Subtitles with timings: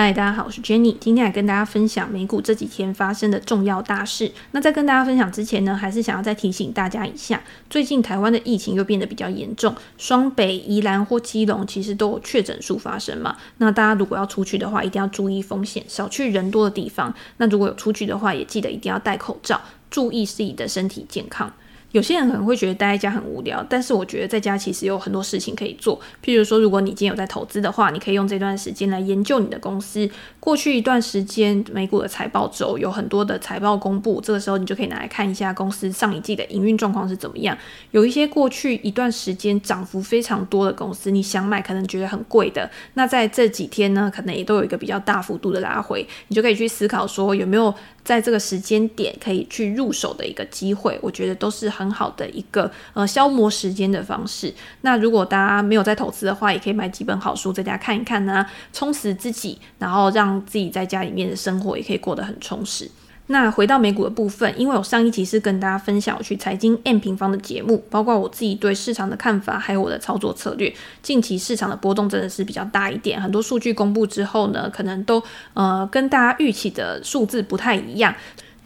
[0.00, 4.30] 嗨，大家好，我是 Jenny，今天来跟大家分享美股这几天发生的重要大事。
[4.52, 13.36] 那在跟大家分享之前呢，还是想要再提醒大家一下，最近台湾的疫情又变得比较严重，双北、宜兰或基隆其实都有确诊数发生嘛。
[13.56, 17.12] 那大家如果要出去的话，一定要注意风险，少去人多的地方。
[17.38, 19.60] 那如果有出去的话，也记得一定要戴口罩，
[19.90, 21.52] 注意自己的身体健康。
[21.92, 25.98] 有些人可能会觉得待在家很无聊，但是我觉得在家其实有很多事情可以做。
[26.22, 30.08] 譬如说，如果你今天有在投资的话，你可以用这段时间来研究你的公司。
[30.38, 37.56] 过去一段时间，美股的财报周有很多的财报公布，这个时候你就可以拿来看一下公司上一季的营运状况是怎么样。
[37.90, 47.74] 有一些过去一段时间涨幅非常多的公司，你想买可能觉得很贵的，那在这几天呢，可能也都有一个比较大幅度的拉回，你就可以去思考说有没有
[48.04, 50.98] 在这个时间点可以去入手的一个机会。
[51.02, 54.52] 我觉得都是很好的一个呃消磨时间的方式。
[54.80, 62.90] 那如果大家没有在投资的话，也可以买几本好书在家看一看呢，充实自己，然后让自己在家里面的生活也可以过得很充实。
[63.30, 70.72] 那回到美股的部分，因为我上一集是跟大家分享我去财经 M 平方的节目，包括我自己对市场的看法，还有我的操作策略。
[71.02, 78.14] 近期市场的波动真的是比较大一点，很多数据公布之后呢，可能都呃跟大家预期的数字不太一样。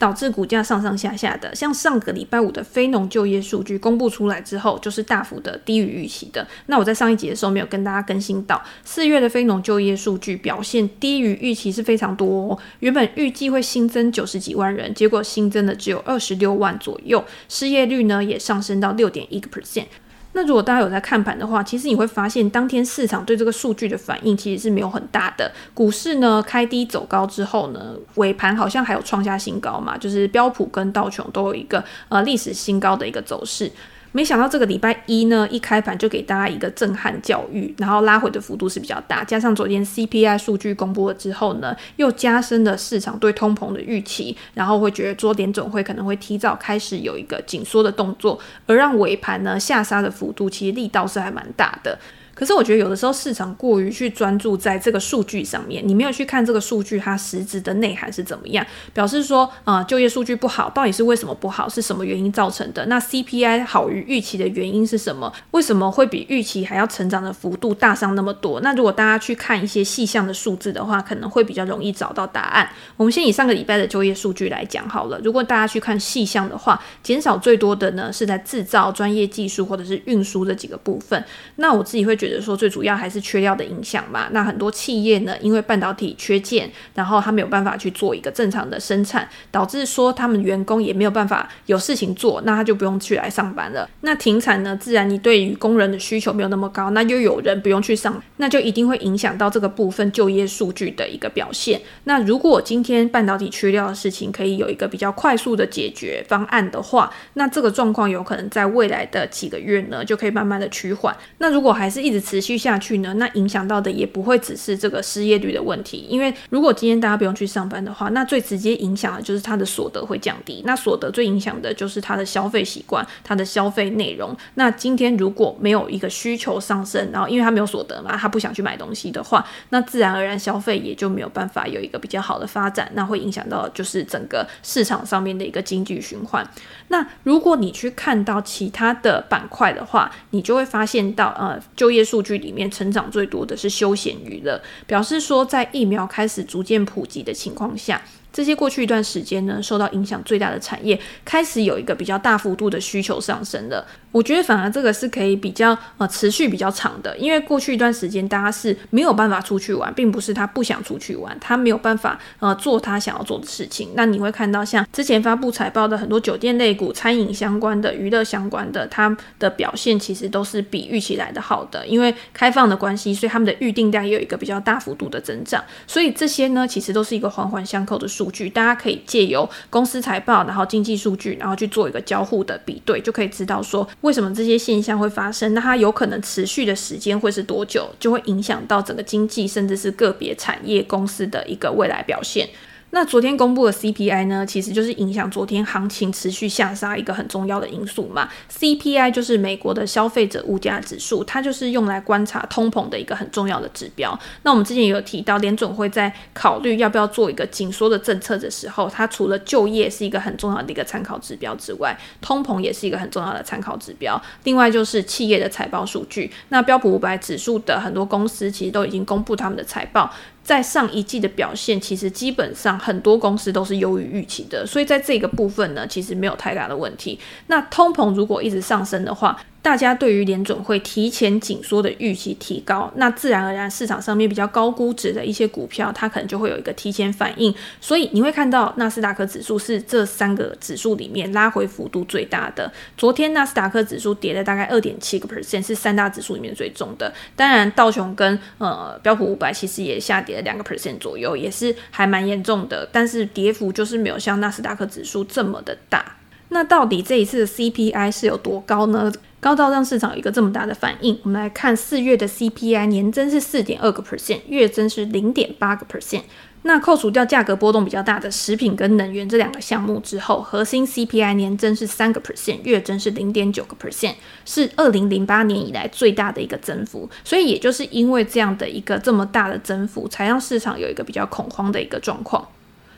[0.03, 6.45] 导致股价上上下下的，像上个礼拜五的非农就业数据公布出来之后，就是大幅的低于预期的。
[6.67, 12.59] 那我在上一集的时候没有跟大家更新到，四月的非农就业数据表现低于预期是非常多哦。
[12.81, 19.87] 原本预计会新增九十几万人，结果新增的只有二十六万左右，失业率呢也上升到六点一个 percent。
[20.35, 25.53] 那如果大家有在看盘的话，其实你会发现，当天市场对这个数据的反应其实是没有很大的。
[25.75, 33.71] 股市呢开低走高之后呢，尾盘好像还有创下新高嘛，就是标普跟道琼都有一个呃历史新高的一个走势。
[34.13, 51.99] 没想到这个礼拜一呢，一开盘就给大家一个震撼教育，然后拉回的幅度是比较大，加上昨天 CPI 数据公布了之后呢，又加深了市场对通膨的预期，然后会觉得桌点总会可能会提早开始有一个紧缩的动作，而让尾盘呢下杀的幅度其实力道是还蛮大的。
[52.43, 62.85] 可是我觉得有的时候市场过于去专注在这个数据上面，你没有去看这个数据它实质的内涵是怎么样，表示说啊、就业数据不好，到底是为什么不好，是什么原因造成的？
[62.87, 65.33] 那 CPI 好于预期的原因是什么？
[65.53, 68.61] 为什么会比预期还要成长的幅度大上那么多？
[68.63, 72.69] 那如果大家去看一些细项的数字的话，可能会比较容易找到答案。
[72.97, 75.21] 我们先以上个礼拜的就业数据来讲好了。
[75.23, 81.25] 如果大家去看细项的话，减少最多的呢是在制造、专业技术或者是运输这几个部分。
[81.55, 82.32] 那我自己会觉得。
[82.41, 93.89] 说最主要还是缺料的影响嘛，那很多企业呢，因为半导体缺件，然后他没有办法去做一个正常的生产，导致说他们员工也没有办法有事情做，那他就不用去来上班了。
[94.03, 101.81] 那停产呢，自然你对于工人的需求没有那么高，那又有人不用去上，那就一定会影响到这个部分就业数据的一个表现。
[102.05, 111.17] 那如果今天半导体缺料的事情可以有一个比较快速的解决方案的话，那这个状况有可能在未来的几个月呢，就可以慢慢的趋缓。
[111.39, 120.63] 那如果还是一直持续下去呢，那影响到的也不会只是这个失业率的问题，因为如果今天大家不用去上班的话，那最直接影响的就是他的所得会降低。
[120.65, 124.37] 那所得最影响的就是他的消费习惯，他的消费内容。
[124.55, 136.47] 那今天如果没有一个需求上升，然后因为他没有所得嘛，他不想去买东西的话，那自然而然消费也就没有办法有一个比较好的发展，那会影响到就是整个市场上面的一个经济循环。
[136.89, 142.69] 那如果你去看到其他的板块的话，你就会发现到呃就业数据里面。
[142.73, 148.01] 成长最多的是休闲娱乐，表示说在疫苗开始逐渐普及的情况下。
[148.33, 153.87] 这些过去一段时间呢，受到影响最大的产业开始有一个比较大幅度的需求上升了。
[154.11, 163.91] 我觉得反而这个是可以比较呃持续比较长的，因为过去一段时间大家是没有办法出去玩，并不是他不想出去玩，他没有办法呃做他想要做的事情。
[163.95, 175.63] 那你会看到像之前发布财报的很多酒店类股、餐饮相关的、娱乐相关的，他的表现其实都是比预期来的好的，因为开放的关系，所以他们的预订单也有一个比较大幅度的增长。
[175.87, 178.22] 所以这些呢，其实都是一个环环相扣的数。
[178.23, 185.53] 数据，大家可以借由公司财报，然后经济数据，然后去做一个交互的比对，就可以知道说为什么这些现象会发生。
[185.55, 192.49] 那它有可能持续的时间会是多久，就会影响到整个经济，甚至是个别产业公司的一个未来表现。
[192.95, 198.29] 那昨天公布的 CPI 呢，其实就是影响昨天行情持续下杀一个很重要的因素嘛。
[198.51, 204.17] CPI 就是美国的消费者物价指数，它就是用来观察通膨的一个很重要的指标。
[204.43, 214.21] 那我们之前也有提到，联准会在考虑要不要做一个紧缩的政策的时候，它除了就业是一个很重要的一个参考指标之外，通膨也是一个很重要的参考指标。
[214.45, 220.13] 另外就是企业的财报数据，那标普五百指数的很多公司其实都已经公布他们的财报。
[220.43, 227.19] 在上一季的表现，其实基本上很多公司都是优于预期的，所以在这个部分呢，其实没有太大的问题。
[227.47, 237.55] 那通膨如果一直上升的话，大家对于联准会提前紧缩的预期提高，那自然而然市场上面比较高估值的一些股票，它可能就会有一个提前反应。
[237.81, 242.71] 所以你会看到纳斯达克指数是这三个指数里面拉回幅度最大的。
[242.97, 247.15] 昨天纳斯达克指数跌了大概二点七个 percent，是三大指数里面最重的。
[247.37, 252.89] 当然道琼跟呃标普五百其实也下跌了两个 percent 左右，也是还蛮严重的。
[252.91, 256.17] 但是跌幅就是没有像纳斯达克指数这么的大。
[256.49, 259.11] 那到底这一次的 CPI 是有多高呢？
[259.43, 261.19] 高到让市场有一个这么大的反应。
[261.25, 266.23] 我们来看四月的 CPI 年增是四点二个 percent，月增是零点八个 percent。
[266.63, 277.11] 那扣除掉价格波动比较大的食品跟能源这两个项目之后，核心 CPI 年增是三个 percent，月增是零点九个 percent，是二零零八年以来最大的一个增幅。
[277.25, 282.47] 所以也就是因为这样的一个这么大的增幅，才让市场有一个比较恐慌的一个状况。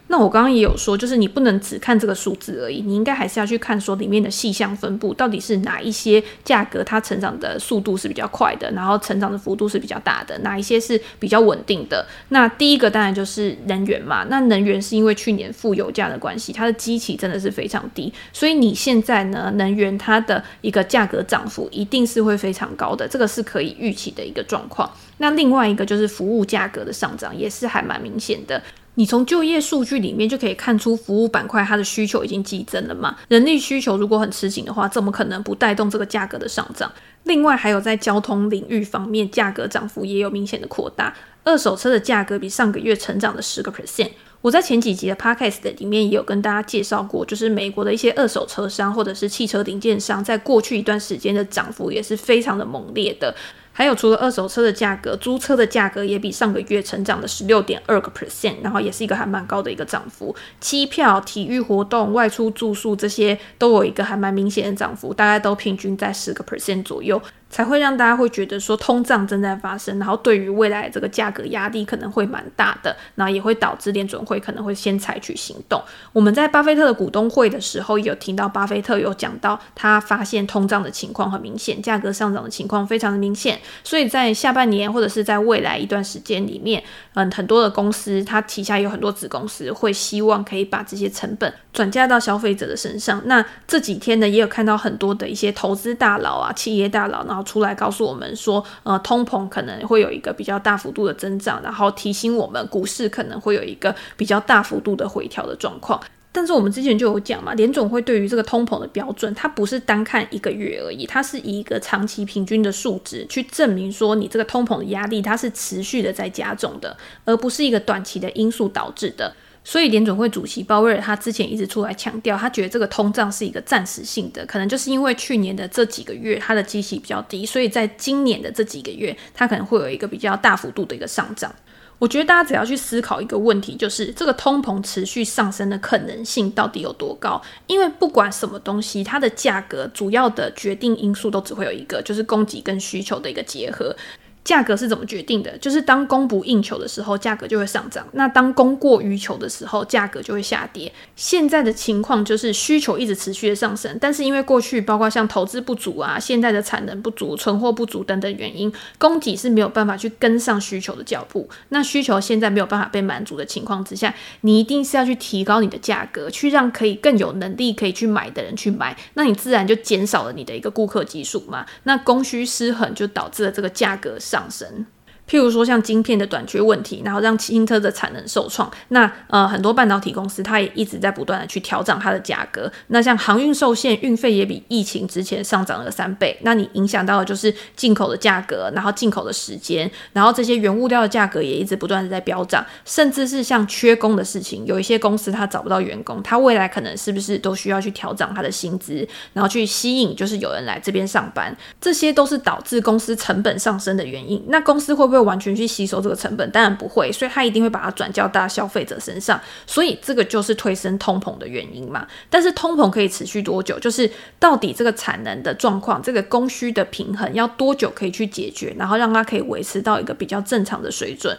[0.08, 12.06] 那我刚刚也有说，就是你不能只看这个数字而已，你应该还是要去看说里面的细项分布，到底是哪一些价格它成长的速度是比较快的，然后成长的幅度是比较大的，哪一些是比较稳定的。
[12.28, 24.88] 那第一个当然就是能源嘛，那能源是因为去年负油价的关系，它的基期真的是非常低，所以你现在呢，能源它的一个价格涨幅一定是会非常高的，这个是可以预期的一个状况。
[25.18, 28.62] 那另外一个就是服务价格的上涨，也是还蛮明显的。
[28.96, 33.16] 你从就业数据里面就可以看出，服务板块它的需求已经激增了嘛。
[33.28, 36.92] 人力需求如果很吃紧的话，怎么可能不带动这个价格的上涨？
[37.24, 41.14] 另外，还有在交通领域方面，价格涨幅也有明显的扩大。
[41.42, 44.10] 二手车的价格比上个月成长了十个 percent。
[44.40, 53.34] 我在前几集的 podcast 里面也有跟大家介绍过，就是美国的一些二手车商或者是汽车零件商，在过去一段时间的涨幅也是非常的猛烈的。
[53.76, 60.32] 还有，除了二手车的价格，租车的价格也比上个月成长了十六点二个 percent，然后也是一个还蛮高的一个涨幅。
[60.60, 67.20] 机票、体育活动、外出住宿这些都有一个还蛮明显的涨幅，大概都平均在十个 percent 左右。
[67.54, 75.80] 才会让大家会觉得说通胀正在发生，然后对于未来这个价格压力可能会蛮大的，然后也会导致联准会可能会先采取行动。
[76.12, 93.22] 我们在巴菲特的股东会的时候有听到巴菲特有讲到，他发现通胀的情况很明显，价格上涨的情况非常的明显，所以在下半年或者是在未来一段时间里面，嗯，很多的公司它旗下有很多子公司会希望可以把这些成本转嫁到消费者的身上。
[93.26, 106.00] 那这几天呢，也有看到很多的一些投资大佬啊、企业大佬，然后出来告诉我们说，呃，通膨可能会有一个比较大幅度的增长，然后提醒我们股市可能会有一个比较大幅度的回调的状况。
[106.32, 119.32] 但是我们之前就有讲嘛，联总会对于这个通膨的标准，它不是单看一个月而已，它是以一个长期平均的数值去证明说你这个通膨的压力它是持续的在加重的，而不是一个短期的因素导致的。
[119.66, 131.52] 所以联准会主席鲍威尔他之前一直出来强调，他觉得这个通胀是一个暂时性的，可能就是因为去年的这几个月它的基期比较低，所以在今年的这几个月它可能会有一个比较大幅度的一个上涨。
[132.00, 137.40] 我觉得大家只要去思考一个问题，就是这个通膨持续上升的可能性到底有多高？
[137.66, 143.96] 因为不管什么东西，它的价格主要的决定因素都只会有一个，就是供给跟需求的一个结合。
[144.44, 145.56] 价格是怎么决定的？
[145.56, 150.92] 就是当供不应求的时候，价格就会上涨；那当供过于求的时候，价格就会下跌。
[151.16, 161.48] 现在的情况就是需求一直持续的上升，但是因为过去包括像投资不足啊、现在的产能不足、存货不足等等原因，供给是没有办法去跟上需求的脚步。
[161.70, 171.64] 那需求现在没有办法被满足的情况之下，你一定是要去提高你的价格，去让可以更有能力可以去买的人去买，那你自然就减少了你的一个顾客基数嘛。
[171.84, 174.84] 那供需失衡就导致了这个价格上掌声
[175.28, 178.70] 譬如说像晶片的短缺问题，然后让汽车的产能受创。
[178.88, 182.70] 那呃很多半导体公司它也一直在不断的去调整它的价格。
[182.88, 186.38] 那像航运受限，运费也比疫情之前上涨了三倍。
[186.42, 192.62] 那你影响到的就是进口的价格，然后进口的时间，然后这些原物料的价格也一直不断的在飙涨。
[192.84, 201.56] 甚至是像缺工的事情，有一些公司它找不到员工，它未来可能是不是都需要去调整它的薪资，然后去吸引就是有人来这边上班。
[201.80, 204.44] 这些都是导致公司成本上升的原因。
[204.48, 205.13] 那公司会不会？
[205.14, 212.06] 会完全去吸收这个成本，当然不会，所以他一定会把它转交到消费者身上，所以这个就是推升通膨的原因嘛。
[212.28, 213.78] 但是通膨可以持续多久？
[213.78, 221.36] 就是到底这个产能的状况，这个供需的平衡要多久可以去解决，然后让它可以维持到一个比较正常的水准。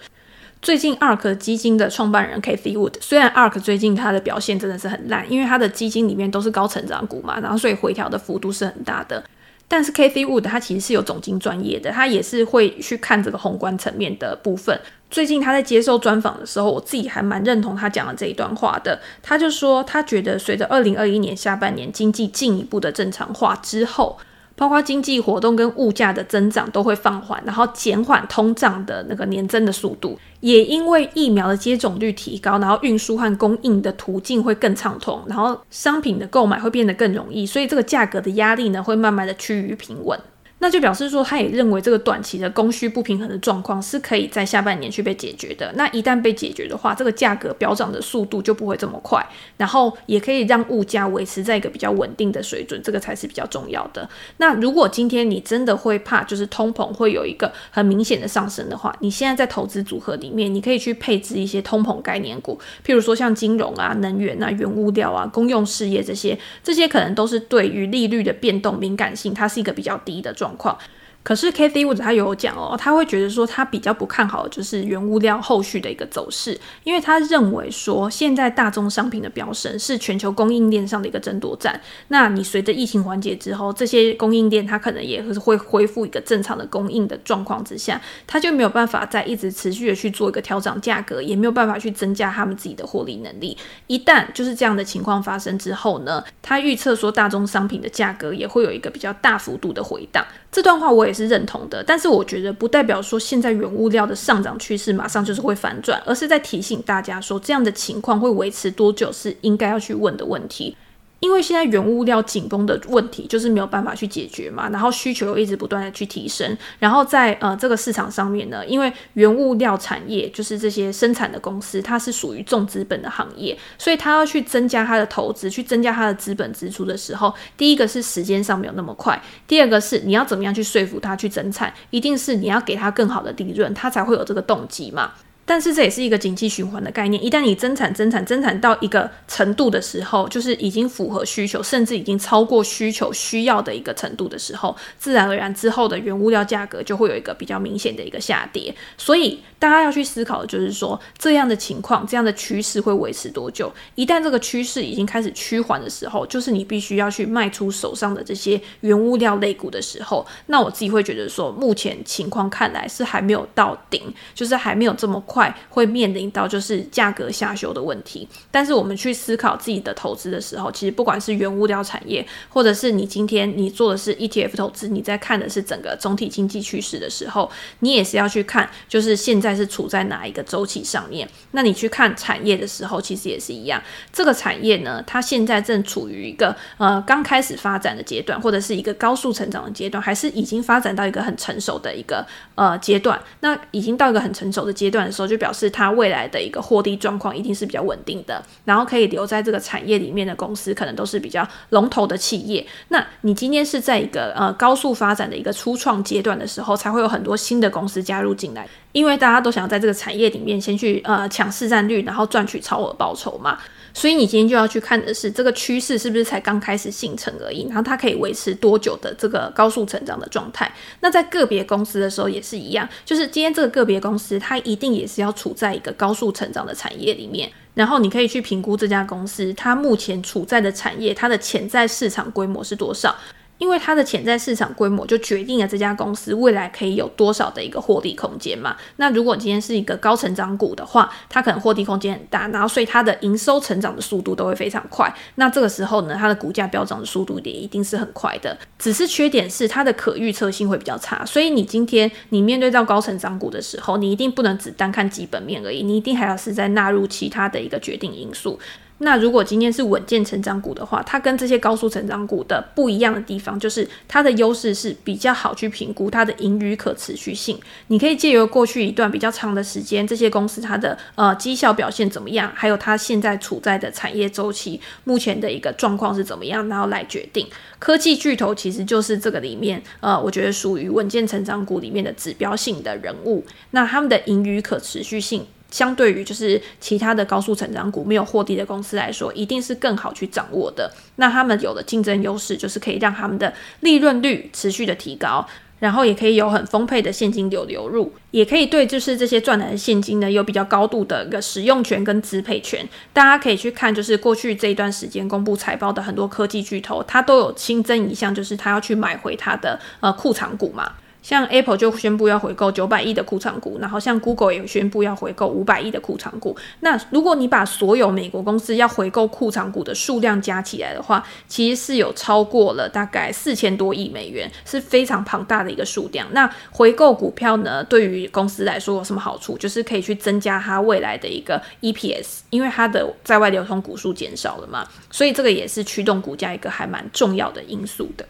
[0.62, 9.24] 最近 ARK 基金的创办人 Cathie Wood，虽然 ARK 最近它的表现真的是很烂，因为它的基金里面都是高成长股嘛，然后所以回调的幅度是很大的。
[9.68, 14.80] 但是 Kathy Wood 他其实是有总经专业的，他也是会去看这个宏观层面的部分。
[15.10, 19.00] 最近他在接受专访的时候，我自己还蛮认同他讲的这一段话的。
[19.24, 24.18] 他就说，他觉得随着二零二一年下半年经济进一步的正常化之后，
[24.56, 40.20] 包括经济活动跟物价的增长都会放缓，然后减缓通胀的那个年增的速度，也因为疫苗的接种率提高，然后运输和供应的途径会更畅通，然后商品的购买会变得更容易，所以这个价格的压力呢会慢慢的趋于平稳。
[40.66, 45.72] 那就表示说，他也认为这个短期的供需不平衡的状况是可以在下半年去被解决的。
[45.76, 49.24] 那一旦被解决的话，这个价格飙涨的速度就不会这么快，
[49.58, 54.10] 然后也可以让物价维持在一个比较稳定的水准，这个才是比较重要的。
[54.38, 70.80] 那如果今天你真的会怕，就是通膨会有一个很明显的上升的话，你现在在投资组合里面，你可以去配置一些通膨概念股，譬如说像金融啊、能源啊、原物料啊、公用事业这些，这些可能都是对于利率的变动敏感性，它是一个比较低的状况。
[71.25, 81.82] 可是 Cathie Wood 他有讲哦，他会觉得说他比较不看好就是原物料后续的一个走势，因为他认为说现在大宗商品的飙升是全球供应链上的一个争夺战。
[82.10, 93.58] 那你随着疫情缓解之后，这些供应链它可能也是会恢复一个正常的供应的状况之下，他就没有办法再一直持续的去做一个调整价格，也没有办法去增加他们自己的获利能力。
[93.88, 100.24] 一旦就是这样的情况发生之后呢，他预测说大宗商品的价格也会有一个比较大幅度的回档。
[100.51, 110.76] 这段话我也是认同的，但是我觉得不代表说现在原物料的上涨趋势马上就是会反转，而是在提醒大家说，这样的情况会维持多久是应该要去问的问题。
[111.25, 135.13] 因为现在原物料紧绷的问题就是没有办法去解决嘛，然后需求又一直不断的去提升，然后在呃这个市场上面呢，因为原物料产业就是这些生产的公司，它是属于重资本的行业，所以它要去增加它的投资，去增加它的资本支出的时候，第一个是时间上没有那么快，第二个是你要怎么样去说服它去增产，一定是你要给它更好的利润，它才会有这个动机嘛。
[135.46, 148.74] 但是这也是一个景气循环的概念，一旦你增产、增产、增产到一个程度的时候，就是已经符合需求，甚至已经超过需求需要的一个程度的时候，自然而然之后的原物料价格就会有一个比较明显的一个下跌。
[148.98, 153.72] 所以大家要去思考的就是说，这样的情况、这样的趋势会维持多久？
[153.94, 160.25] 一旦这个趋势已经开始趋缓的时候，就是你必须要去卖出手上的这些原物料类股的时候。
[160.48, 164.02] 那我自己会觉得说，目前情况看来是还没有到顶，
[164.34, 165.22] 就是还没有这么。
[165.36, 181.27] 快会面临到就是价格下修的问题，但是我们去思考自己的投资的时候，其实不管是原物料产业，或者是你今天你做的是 ETF 投资，你在看的是整个总体经济趋势的时候，你也是要去看，就是现在是处在哪一个周期上面。
[181.51, 183.82] 那你去看产业的时候，其实也是一样，
[184.13, 192.25] 这个产业呢，它现在正处于一个呃刚开始发展的阶段，或者是一个高速成长的阶段，还是已经发展到一个很成熟的一个
[192.56, 193.20] 呃阶段？
[193.42, 202.65] 那已经到一个很成熟的阶段的时候就表示它未来的一个获利状况一定是比较稳定的，然后可以留在这个产业里面的公司，可能都是比较龙头的企业。
[202.89, 213.58] 那你今天是在一个呃高速发展的一个初创阶段的时候，才会有很多新的公司加入进来，因为大家都想要在这个产业里面先去呃抢市占率，然后赚取超额报酬嘛。
[213.94, 220.72] 所以你今天就要去看的是这个趋势是不是才刚开始形成而已，然后它可以维持多久的这个高速成长的状态。
[221.02, 233.14] 那在个别公司的时候也是一样，就是今天这个个别公司它一定也是要处在一个高速成长的产业里面，然后你可以去评估这家公司它目前处在的产业，它的潜在市场规模是多少。
[233.58, 238.76] 因为它的潜在市场规模就决定了这家公司未来可以有多少的一个获利空间嘛。
[238.98, 245.14] 那如果今天是一个高成长股的话，它可能获利空间很大，然后所以它的营收成长的速度都会非常快。
[245.36, 248.58] 那这个时候呢，它的股价飙涨的速度也一定是很快的。
[248.78, 251.26] 只是缺点是它的可预测性会比较差。
[251.26, 258.60] 所以你今天你面对到高成长股的时候，你一定不能只单看基本面而已，你一定还要是在纳入其他的一个决定因素。
[259.00, 267.60] 那如果今天是稳健成长股的话，它跟这些高速成长股的不一样的地方，就是它的优势是比较好去评估它的盈余可持续性。
[267.88, 277.46] 你可以借由过去一段比较长的时间，这些公司它的呃绩效表现怎么样，还有它现在处在的产业周期目前的一个状况是怎么样，然后来决定。
[277.78, 283.44] 科技巨头其实就是这个里面呃，我觉得属于稳健成长股里面的指标性的人物。
[283.72, 285.46] 那他们的盈余可持续性。
[285.72, 290.92] 相对于就是其他的高速成长股没有获利的公司来说，一定是更好去掌握的。
[291.18, 295.46] 那他们有的竞争优势就是可以让他们的利润率持续的提高，
[295.80, 302.88] 然后也可以有很丰沛的现金流流入，也可以对就是这些赚来的现金呢有比较高度的一个使用权跟支配权。
[303.12, 310.94] 大家可以去看，就是过去这一段时间公布财报的很多科技巨头，它都有新增一项，就是它要去买回它的呃库藏股嘛。
[311.25, 316.55] 像 Apple 就宣布要回购九百亿的库藏股，然后像 Google 也宣布要回购五百亿的库藏股。
[316.82, 326.27] 那如果你把所有美国公司要回购库藏股的数量加起来的话，其实是有超过了大概四千多亿美元，是非常庞大的一个数量。
[326.32, 329.58] 那回购股票呢，对于公司来说有什么好处？
[329.58, 338.24] 就是可以去增加它未来的一个 EPS，因为它的在外流通股数减少了嘛，所以这个也是驱动股价一个还蛮重要的因素的。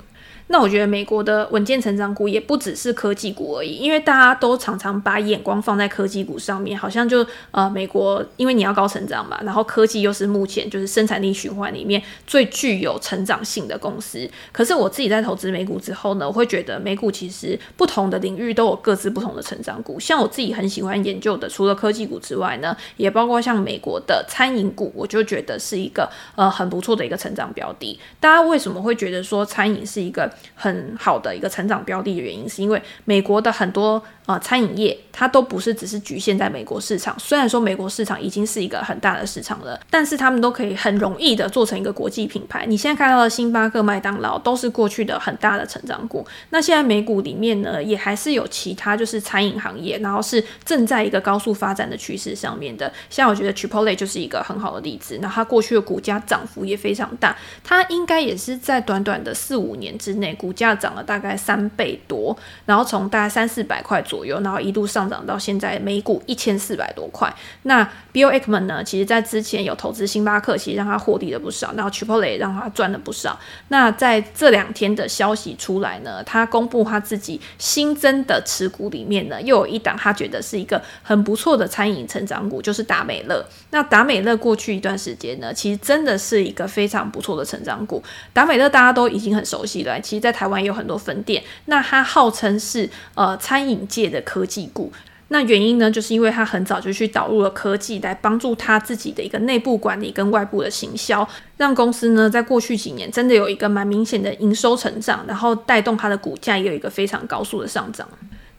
[0.47, 14.29] 那我觉得美国的稳健成长股也不只是科技股而已，因为大家都常常把眼光放在科技股上面，好像就呃美国，因为你要高成长嘛，然后科技又是目前就是生产力循环里面最具有成长性的公司。
[14.51, 19.99] 可是我自己在投资美股之后呢，我会觉得美股其实不同的领域都有各自不同的成长股。
[19.99, 27.99] 像我自己很喜欢研究的，除了科技股之外呢，也包括像美国的餐饮股，我就觉得是一个呃很不错的一个成长标的。
[28.19, 37.15] 大家为什么会觉得说餐饮是一个很好的一个成长标的的原因，是因为美国的很多呃餐饮业，它都不是只是局限在美国市场。
[37.19, 42.65] 虽然说美国市场已经是一个很大的市场了，但是他们都可以很容易的做成一个国际品牌。
[42.65, 46.25] 你现在看到的星巴克、麦当劳都是过去的很大的成长股。
[46.49, 52.91] 那现在美股里面呢，也还是有其他就是餐饮行业，然后是正在一个高速发展的趋势上面的。
[53.09, 55.19] 像我觉得 Chipotle 就是一个很好的例子。
[55.21, 67.33] 那它过去的股价涨幅也非常大，它应该也是在短短的四五年之内，股价涨了大概三倍多，然后从大概三四百块左右，然后一度上涨到现在每股一千四百多块。
[67.63, 73.39] 那 Bill Ackman 呢，其实在之前有投资星巴克，其实让他获利了不少，然后 Chipotle 让他赚了不少。
[73.67, 83.45] 那在这两天的消息出来呢，他公布他自己新增的持股里面呢，又有一档他觉得是一个很不错的餐饮成长股，就是达美乐。
[83.71, 88.01] 那达美乐过去一段时间呢，其实真的是一个非常不错的成长股。
[88.31, 91.43] 达美乐大家都已经很熟悉了，在台湾有很多分店。
[91.65, 94.91] 那它号称是呃餐饮界的科技股，
[95.29, 108.07] 那原因呢，就是因为它很早就去导入了科技来帮助它自己的一个内部管理跟外部的行销，让公司呢在过去几年真的有一个蛮明显的营收成长，然后带动它的股价也有一个非常高速的上涨。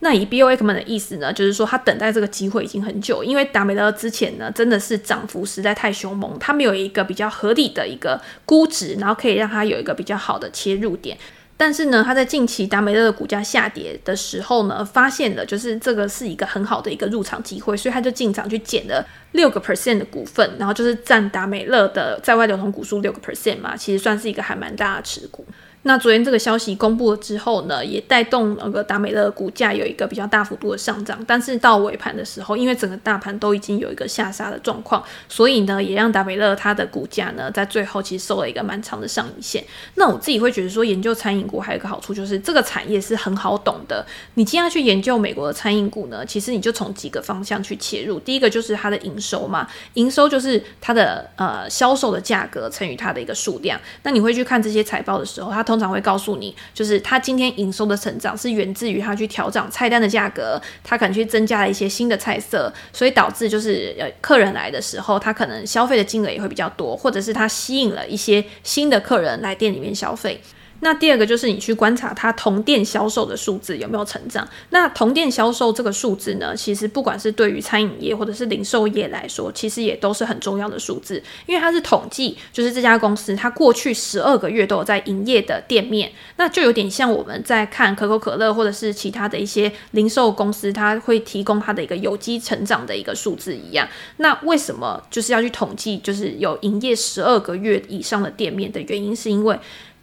[0.01, 11.16] 那以 Bill Ackman 的意思呢，就是说他等待这个机会已经很久，因为达美乐之前呢真的是涨幅实在太凶猛，他没有一个比较合理的一个估值，然后可以让他有一个比较好的切入点。
[11.59, 25.47] 但是呢，他在近期达美乐的股价下跌的时候呢，发现了就是这个是一个很好的一个入场机会，所以他就进场去捡了六个 percent 的股份，然后就是占达美乐的在外流通股数六个 percent 嘛，其实算是一个还蛮大的持股。
[25.87, 31.16] 那昨天这个消息公布了之后呢，也带动那个达美乐股价有一个比较大幅度的上涨。
[31.29, 39.64] 但是到尾盘的时候，因为整个大盘都已经有一个下杀的状况，所以呢，也让达美乐它的股价呢，在最后其实收了一个蛮长的上影线。
[39.94, 44.05] 那我自己会觉得说，研究餐饮股还有一个好处就是这个产业是很好懂的。
[44.35, 48.18] 你既然去研究美国的餐饮股呢，其实你就从几个方向去切入。
[48.18, 53.81] 第一个就是它的营收嘛，营收就是它的呃销售的价格乘以它的一个数量。
[54.03, 70.41] 那你会去看这些财报的时候，它通通常会告诉你，就是他今天营收的成长是源自于他去调整菜单的价格，他可能去增加了一些新的菜色，所以导致就是呃客人来的时候，他可能消费的金额也会比较多，或者是他吸引了一些新的客人来店里面消费。
[70.81, 74.47] 那第二个就是你去观察它同店销售的数字有没有成长。
[74.71, 93.89] 那同店销售这个数字呢，其实不管是对于餐饮业或者是零售业来说，其实也都是很重要的数字，因为它是统计，就是这家公司它过去十二个月都有在营业的店面，那就有点像我们在看可口可乐或者是其他的一些零售公司，它会提供它的一个有机成长的一个数字一样。
[94.19, 99.59] 那为什么就是要去统计，就是有营业十二个月以上的店面的原因，是因为。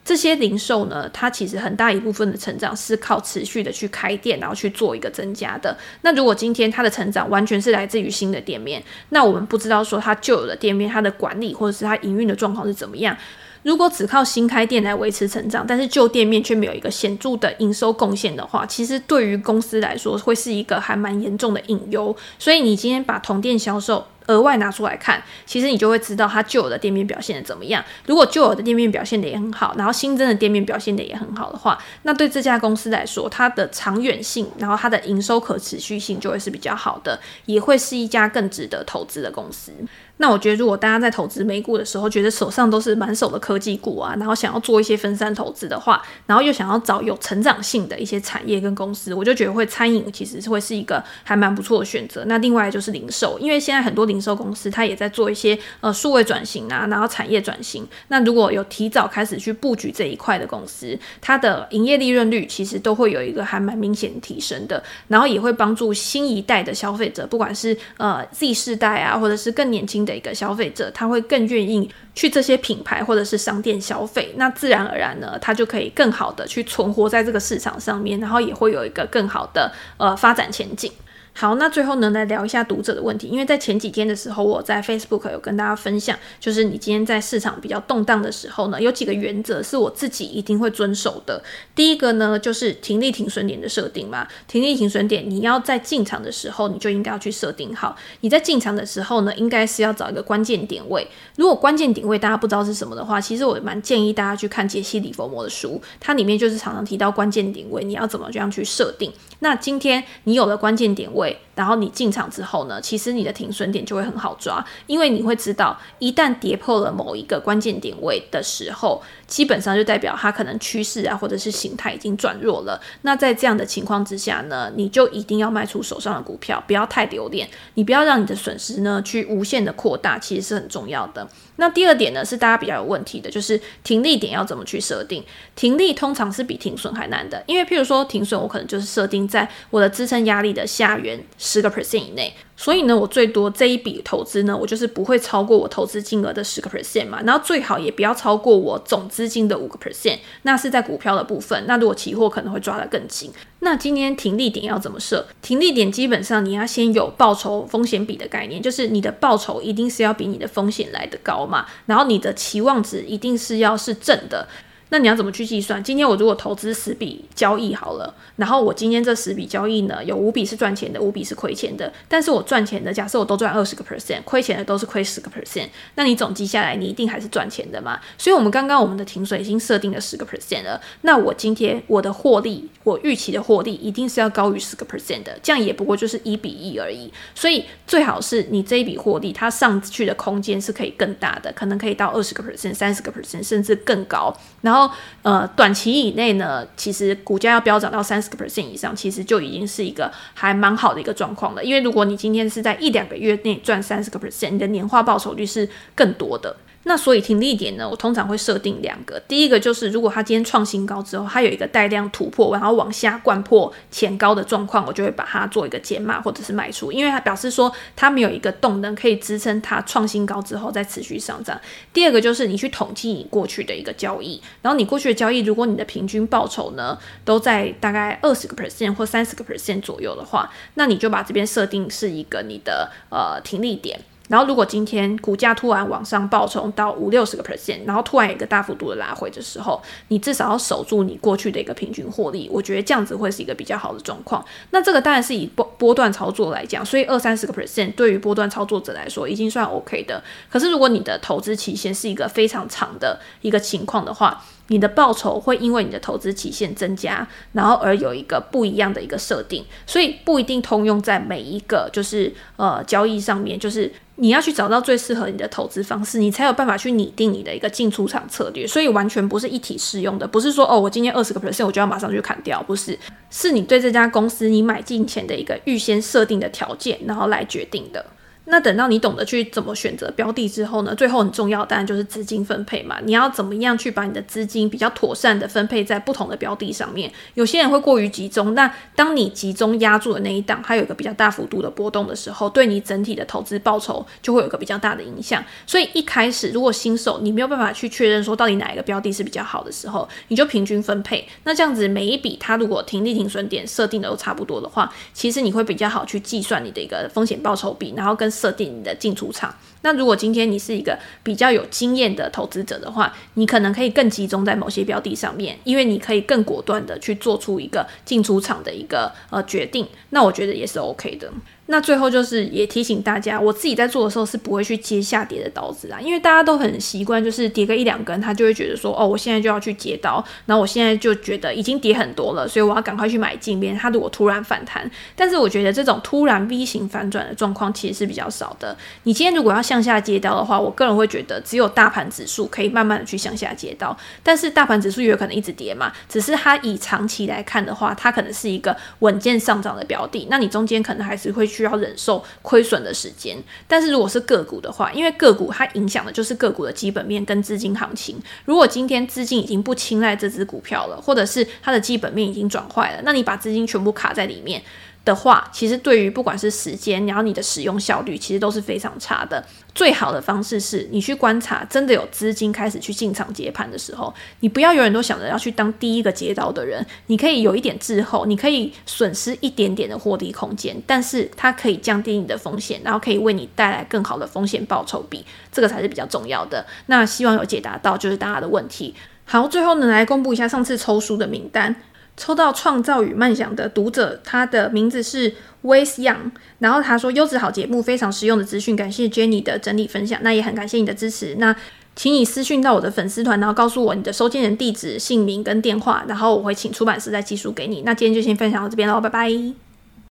[0.06, 5.78] 这些零售呢，它其实很大一部分的成长是靠持续的去开店，然后去做一个增加的。
[6.02, 13.16] 那如果今天它的成长完全是来自于新的店面，那我们不知道说它旧有的店面它的管理或者是它营运的状况是怎么样。
[13.64, 22.14] 如果只靠新开店来维持成长，但是旧店面却没有一个显著的营收贡献的话，其实对于公司来说会是一个还蛮严重的隐忧。
[22.38, 24.06] 所以你今天把同店销售。
[24.28, 27.84] 额外拿出来看，其实你就会知道它旧有的店面表现得怎么样。
[28.06, 39.72] 如果旧有的店面表现得也很好，然后新增的店面表现得也很好的话，那对这家公司来说，它的长远性，然后它的营收可持续性就会是比较好的，也会是一家更值得投资的公司。
[40.18, 52.24] 那我觉得，如果大家在投资美股的时候，觉得手上都是满手的科技股啊，然后想要做一些分散投资的话，然后又想要找有成长性的一些产业跟公司，我就觉得会餐饮其实是会是一个还蛮不错的选择。
[52.28, 57.86] 那另外就是零售，因为现在很多零零售公司，它也在做一些呃数位转型啊，然后产业转型。
[58.10, 74.34] 那如果有提早开始去布局这一块的公司，它的营业利润率其实都会有一个还蛮明显提升的，然后也会帮助新一代的消费者，不管是呃 Z 世代啊，或者是更年轻的一个消费者，他会更愿意去这些品牌或者是商店消费。
[74.38, 80.92] 那自然而然呢，他就可以更好的去存活在这个市场上面，然后也会有一个更好的呃发展前景。
[81.36, 83.28] 好，那最后呢，来聊一下读者的问题。
[83.28, 91.44] 因为在前几天的时候，我在 Facebook 有跟大家分享，就是你今天在市场比较动荡的时候呢，有几个原则是我自己一定会遵守的。
[91.74, 94.28] 第一个呢，就是停利停损点的设定嘛。
[94.48, 97.96] 停利停损点，你要在进场的时候，你就应该要去设定好。
[98.22, 101.08] 你在进场的时候呢，应该是要找一个关键点位。
[101.36, 109.12] 如果关键点位大家不知道是什么的话，其实我蛮建议大家去看杰西·里佛摩的书，它里面就是常常提到关键点位，你要怎么这样去设定。
[109.40, 111.23] 那今天你有了关键点位。
[111.56, 119.02] 然后你进场之后呢，其实你的停损点就会很好抓，因为你会知道，一旦跌破了某一个关键点位的时候，
[119.34, 122.80] 基本上就代表它可能趋势啊，或者是形态已经转弱了。
[123.02, 131.28] 那在这样的情况之下呢，你就一定要卖出手上的股票，不要太留恋，你不要让你的损失呢去无限的扩大，其实是很重要的。
[131.56, 135.24] 那第二点呢，是大家比较有问题的，就是停利点要怎么去设定？
[135.56, 142.32] 停利通常是比停损还难的，因为譬如说停损，我可能就是设定在我的支撑压力的下缘十个 percent 以内。
[142.64, 151.66] 所以呢，我最多这一笔投资呢，我就是不会超过我投资金额的十个 percent 嘛，然后最好也不要超过我总资金的五个 percent，那是在股票的部分。
[151.68, 153.30] 那如果期货可能会抓得更紧。
[153.60, 155.28] 那今天停利点要怎么设？
[155.42, 164.48] 停利点基本上你要先有报酬风险比的概念，就是你的报酬一定是要比你的风险来得高嘛，然后你的期望值一定是要是正的。
[164.94, 165.84] 那你要怎么去计算？
[165.84, 171.92] 今天我如果投资十笔交易好了，然后我今天这十笔交易呢，有五笔是赚钱的，五笔是亏钱的。
[172.08, 178.00] 但是我赚钱的，假设我都赚二十个 percent，亏钱的都是亏十个 percent，那你总计下来，你一定还是赚钱的嘛？
[178.20, 180.80] 所以，我们刚刚我们的停损已经设定了十个 percent 了。
[181.02, 187.12] 那我今天我的获利，我预期的获利一定是要高于十个 percent 的，这样也不过就是一比一而已。
[187.34, 194.32] 所以，最好是你这一笔获利，它上去的空间是可以更大的，可能可以到二十个 percent、三十个 percent，甚至更高。
[194.62, 194.83] 然后。
[195.22, 201.64] 呃，短期以内呢，其实股价要飙涨到三十个 percent 以上，其实就已经是一个还蛮好的一个状况了。
[201.64, 206.56] 因为如果你今天是在一两个月内赚三十个 percent，你的年化报酬率是更多的。
[206.86, 209.18] 那所以停利点呢，我通常会设定两个。
[209.28, 221.60] 第一个就是，如果它今天创新高之后，它有一个带量突破，然后往下灌破前高的状况，我就会把它做一个减码或者是卖出，因为它表示说它没有一个动能可以支撑它创新高之后再持续上涨。
[221.94, 233.98] 第二个就是你去统计你过去的一个交易，然后你过去的交易，如果你的平均报酬呢都在大概二十个 percent 或三十个 percent 左右的话，那你就把这边设定是一个你的呃停利点。
[234.30, 242.50] 然后，如果今天股价突然往上暴冲到五六十个 percent，然后突然有一个大幅度的拉回的时候，你至少要守住你过去的一个平均获利。
[242.52, 244.44] 我觉得这样子会是一个比较好的状况。
[244.72, 250.24] 那这个当然是以波波段操作来讲，所以二三十个 percent 对于波段操作者来说已经算 OK 的。
[250.50, 254.42] 可是如果你的投资期限是一个非常长的一个情况的话，
[254.74, 263.92] 你的报酬会因为你的投资期限增加，然后而有一个不一样的一个设定，所以不一定通用在每一个就是呃交易上面，就是。
[264.18, 268.66] 你要去找到最适合你的投资方式，你才有办法去拟定你的一个进出场策略。
[268.68, 272.98] 所以完全不是一体适用的，不是说哦，我今天二十个 percent 我就要马上去砍掉，不是，
[273.32, 278.06] 是你对这家公司你买进前的一个预先设定的条件，然后来决定的。
[278.46, 282.98] 那等到你懂得去怎么选择标的之后呢，最后很重要当然就是资金分配嘛。
[283.04, 287.12] 你要怎么样去把你的资金比较妥善的分配在不同的标的上面？
[287.36, 295.44] 有些人会过于集中，那当你集中压住的那一档，它有一个比较大幅度的波动的时候，对你整体的投资报酬就会有一个比较大的影响。
[295.66, 301.26] 所以一开始如果新手你没有办法去确认说到底哪一个标的是比较好的时候，你就平均分配。
[301.46, 309.56] 那这样子每一笔它如果停利停损点设定的都差不多的话，其实你会比较好去计算你的一个风险报酬比，然后跟设定你的进出场。
[309.84, 319.88] 那如果今天你是一个比较有经验的投资者的话，你可能可以更集中在某些标的上面，因为你可以更果断的去做出一个进出场的一个呃决定。
[320.10, 321.32] 那我觉得也是 OK 的。
[321.68, 333.78] 那最后就是也提醒大家，我自己在做的时候是不会去接下跌的刀子啊，因为大家都很习惯，就是跌个一两根，他就会觉得说，哦，我现在就要去接刀，然后我现在就觉得已经跌很多了，所以我要赶快去买进边。
[333.78, 338.76] 它如果突然反弹，但是我觉得这种突然 V 型反转的状况其实是比较少的。
[339.04, 351.48] 你今天如果要向下接刀的话，我个人会觉得只有大盘指数可以慢慢的去向下接刀，但是大盘指数也有可能一直跌嘛，只是它以长期来看的话，它可能是一个稳健上涨的标的，那你中间可能还是会。
[351.54, 353.38] 需要忍受亏损的时间。
[353.68, 358.20] 但是如果是个股的话，因为个股它影响的就是个股的基本面跟资金行情。
[358.46, 364.60] 如果今天资金已经不青睐这只股票了，或者是它的基本面已经转坏了，那你把资金全部卡在里面
[365.06, 369.44] 的话，其实对于不管是时间，然后你的使用效率，其实都是非常差的。
[369.76, 376.86] 最好的方式是你去观察，真的有资金开始去进场接盘的时候，你不要永远都想着要去当第一个接刀的人。
[377.08, 386.66] 你可以有一点滞后，你可以损失一点点的获利空间，但是它可以降低你的风险，然后可以为你带来更好的风险报酬比，这个才是比较重要的。
[386.86, 388.96] 那希望有解答到就是大家的问题。
[389.26, 391.76] 好，最后呢，来公布一下上次抽书的名单。
[392.16, 401.56] 抽到《创造与梦想》的读者，他的名字是 Wes Young，然后他说优质好节目，非常实用的资讯，感谢 Jenny 的整理分享，那也很感谢你的支持，那
[401.96, 407.82] 请你私讯到我的粉丝团，然后告诉我你的收件人地址、姓名跟电话，然后我会请出版社再寄书给你。
[407.82, 409.73] 那今天就先分享到这边喽，拜拜。